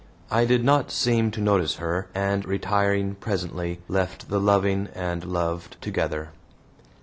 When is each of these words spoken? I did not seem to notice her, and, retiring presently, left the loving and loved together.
I 0.31 0.45
did 0.45 0.63
not 0.63 0.89
seem 0.89 1.29
to 1.29 1.41
notice 1.41 1.75
her, 1.75 2.07
and, 2.15 2.43
retiring 2.43 3.13
presently, 3.13 3.81
left 3.87 4.29
the 4.29 4.39
loving 4.39 4.87
and 4.95 5.23
loved 5.23 5.79
together. 5.79 6.29